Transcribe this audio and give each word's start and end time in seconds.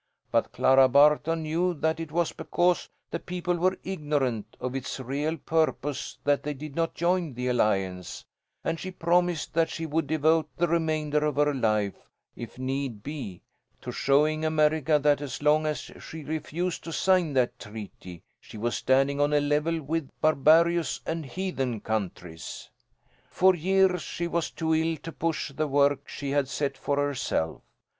But 0.31 0.51
Clara 0.51 0.89
Barton 0.89 1.43
knew 1.43 1.75
that 1.75 1.99
it 1.99 2.11
was 2.11 2.31
because 2.31 2.89
the 3.11 3.19
people 3.19 3.55
were 3.57 3.77
ignorant 3.83 4.57
of 4.59 4.73
its 4.73 4.99
real 4.99 5.37
purpose 5.37 6.17
that 6.23 6.41
they 6.41 6.55
did 6.55 6.75
not 6.75 6.95
join 6.95 7.35
the 7.35 7.49
alliance, 7.49 8.25
and 8.63 8.79
she 8.79 8.89
promised 8.89 9.53
that 9.53 9.69
she 9.69 9.85
would 9.85 10.07
devote 10.07 10.49
the 10.57 10.67
remainder 10.67 11.23
of 11.23 11.35
her 11.35 11.53
life, 11.53 12.09
if 12.35 12.57
need 12.57 13.03
be, 13.03 13.43
to 13.81 13.91
showing 13.91 14.43
America 14.43 14.97
that 14.97 15.21
as 15.21 15.43
long 15.43 15.67
as 15.67 15.77
she 15.79 16.23
refused 16.23 16.83
to 16.85 16.91
sign 16.91 17.33
that 17.33 17.59
treaty, 17.59 18.23
she 18.39 18.57
was 18.57 18.75
standing 18.75 19.21
on 19.21 19.31
a 19.33 19.39
level 19.39 19.79
with 19.83 20.09
barbarous 20.19 20.99
and 21.05 21.27
heathen 21.27 21.79
countries. 21.79 22.71
"For 23.29 23.53
years 23.53 24.01
she 24.01 24.25
was 24.25 24.49
too 24.49 24.73
ill 24.73 24.97
to 24.97 25.11
push 25.11 25.51
the 25.51 25.67
work 25.67 26.07
she 26.09 26.31
had 26.31 26.47
set 26.49 26.75
for 26.75 26.95
herself. 26.97 27.61